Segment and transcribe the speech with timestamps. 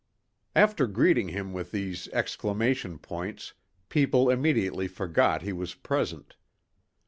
[0.55, 3.53] After greeting him with these exclamation points,
[3.87, 6.35] people immediately forgot he was present.